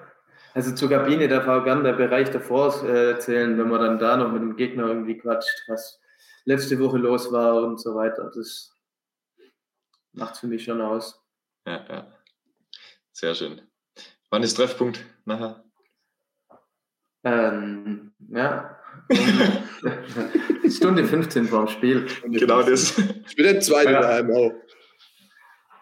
[0.54, 4.18] Also zur Kabine darf auch gern der Bereich davor äh, erzählen, wenn man dann da
[4.18, 6.02] noch mit dem Gegner irgendwie quatscht, was
[6.46, 8.32] letzte Woche los war und so weiter.
[8.34, 8.76] Das
[10.14, 11.24] macht für mich schon aus.
[11.68, 12.17] Ja, ja.
[13.20, 13.60] Sehr schön.
[14.30, 15.64] Wann ist Treffpunkt nachher?
[17.24, 18.80] Ähm, ja.
[20.70, 22.06] Stunde 15 vorm Spiel.
[22.26, 22.96] Genau das.
[23.28, 24.02] Ich bin der Zweite Ja.
[24.02, 24.52] daheim auch.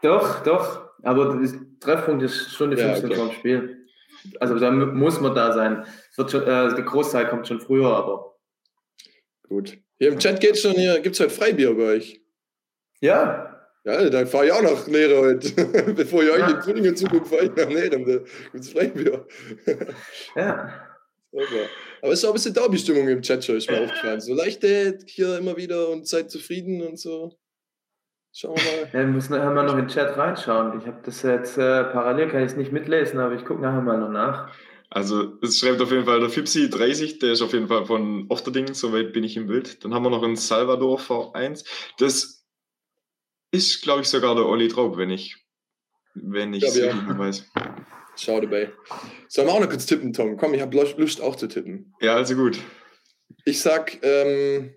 [0.01, 0.89] Doch, doch.
[1.03, 1.49] Aber der
[1.81, 3.15] Treffpunkt ist Stunde Ja, 15 okay.
[3.19, 3.85] vorm Spiel.
[4.39, 5.85] Also da mu- muss man da sein.
[6.11, 8.37] Es wird schon, äh, der Großteil kommt schon früher, aber.
[9.49, 9.77] Gut.
[9.99, 12.21] Hier im Chat geht's schon hier, gibt's heute Freibier bei euch?
[13.01, 13.54] Ja,
[13.85, 15.93] Ja, dann fahre ich auch nach Nähere heute.
[15.93, 16.49] Bevor ihr euch Ja.
[16.49, 17.89] in Frühling zuguckt, fahre ich nach Nähere.
[17.89, 18.19] Da
[18.51, 19.25] gibt's Freibier.
[20.35, 20.73] ja.
[21.31, 21.69] Super.
[22.01, 24.21] Aber es ist auch ein bisschen Derby-Stimmung im Chat schon, ist mir aufgefallen.
[24.21, 27.37] So leichte hier immer wieder und seid zufrieden und so.
[28.31, 28.89] Schauen wir mal.
[28.93, 30.79] Ja, wir müssen nachher mal noch in den Chat reinschauen.
[30.79, 33.81] Ich habe das jetzt äh, parallel, kann ich es nicht mitlesen, aber ich gucke nachher
[33.81, 34.49] mal noch nach.
[34.89, 38.27] Also, es schreibt auf jeden Fall der Fipsi 30, der ist auf jeden Fall von
[38.29, 39.83] Ofterding, soweit bin ich im Bild.
[39.83, 41.65] Dann haben wir noch einen Salvador V1.
[41.97, 42.34] Das
[43.55, 45.35] ist, glaube ich, sogar der Olli Traub, wenn ich,
[46.13, 47.51] wenn ich Ja, es weiß.
[48.17, 48.71] Schau dabei.
[49.27, 50.37] Sollen wir auch noch kurz tippen, Tom?
[50.37, 51.93] Komm, ich habe Lust auch zu tippen.
[51.99, 52.57] Ja, also gut.
[53.43, 54.73] Ich sag, ähm,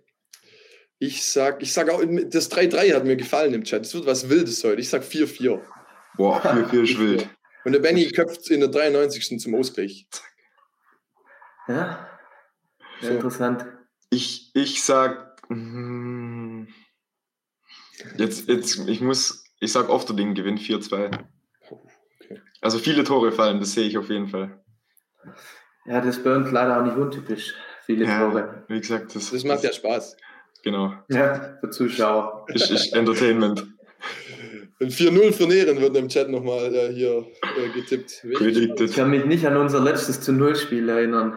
[0.98, 3.82] ich sag, ich sag auch, das 3-3 hat mir gefallen im Chat.
[3.86, 4.80] Es wird was Wildes heute.
[4.80, 5.60] Ich sag 4-4.
[6.16, 7.28] Boah, 4-4 ist wild.
[7.64, 9.38] Und der Benny köpft in der 93.
[9.40, 10.08] zum Ausgleich.
[11.68, 12.08] Ja,
[13.00, 13.14] sehr So.
[13.16, 13.66] interessant.
[14.10, 16.27] Ich, ich sag, mm,
[18.16, 21.18] jetzt, jetzt, ich muss, ich sag Ofterding gewinnt 4-2.
[21.70, 22.40] Okay.
[22.60, 24.62] Also viele Tore fallen, das sehe ich auf jeden Fall.
[25.86, 27.54] Ja, das burnt leider auch nicht untypisch.
[27.86, 28.64] Viele Tore.
[28.68, 30.16] wie gesagt, das, Das macht ja Spaß.
[30.62, 30.92] Genau.
[31.08, 32.44] Ja, für Zuschauer.
[32.48, 33.66] Ist, ist Entertainment.
[34.80, 38.22] Und 4-0 für Nähren wird im Chat nochmal äh, hier äh, getippt.
[38.80, 41.36] Ich kann mich nicht an unser letztes zu Null-Spiel erinnern.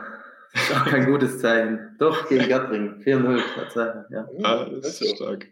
[0.54, 1.96] Das ist auch kein gutes Zeichen.
[1.98, 3.02] Doch, gegen Gattring.
[3.04, 4.06] 4-0, Tatsache.
[4.12, 4.28] Ja.
[4.44, 5.48] Ah, das ist stark.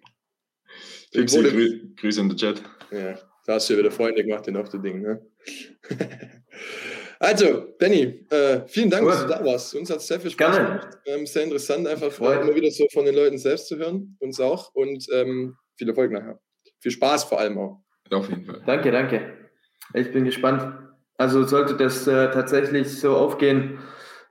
[1.13, 2.61] Wurde- grü Grüße in den Chat.
[2.91, 5.01] ja, da hast du ja wieder Freunde gemacht in auf der Ding.
[5.01, 5.21] Ne?
[7.19, 9.11] also, Benny, äh, vielen Dank, Cool.
[9.11, 9.75] dass du da warst.
[9.75, 10.67] Uns hat es sehr viel Spaß Gerne.
[10.69, 10.87] gemacht.
[11.05, 14.15] Ähm, sehr interessant, einfach Freut äh, immer wieder so von den Leuten selbst zu hören.
[14.19, 14.73] Uns auch.
[14.73, 16.39] Und ähm, viel Erfolg nachher.
[16.79, 17.81] Viel Spaß vor allem auch.
[18.11, 18.61] Auf jeden Fall.
[18.65, 19.33] Danke, danke.
[19.93, 20.75] Ich bin gespannt.
[21.17, 23.79] Also sollte das äh, tatsächlich so aufgehen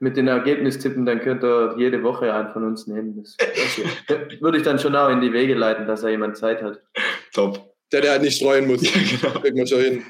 [0.00, 3.16] mit den Ergebnistippen, dann könnt ihr jede Woche einen von uns nehmen.
[3.22, 6.62] Das, das würde ich dann schon auch in die Wege leiten, dass er jemand Zeit
[6.62, 6.80] hat.
[7.34, 7.74] Top.
[7.92, 8.82] Der, der halt nicht streuen muss.
[8.82, 8.90] Ja,
[9.30, 9.40] genau.
[9.42, 10.02] Kriegt man schon hin.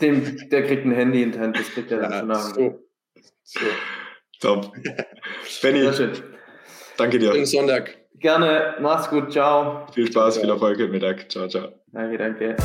[0.00, 2.54] Dem, der kriegt ein Handy in die Hand, das kriegt er dann schon Ja, auch.
[2.54, 2.84] so.
[3.44, 3.60] so.
[4.40, 4.72] Top.
[5.44, 6.12] Sehr Benny, schön.
[6.98, 7.32] danke dir.
[7.32, 7.96] Schönen Sonntag.
[8.18, 9.86] Gerne, mach's gut, ciao.
[9.94, 10.54] Viel Spaß, viel Ja.
[10.54, 11.30] Erfolg im Mittag.
[11.30, 11.68] Ciao, ciao.
[11.92, 12.56] Danke, danke.